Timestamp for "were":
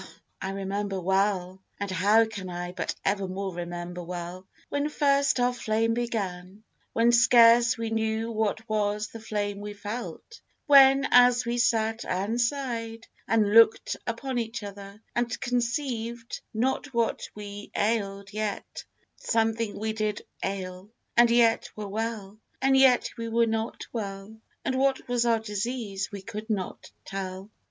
21.75-21.87, 23.29-23.45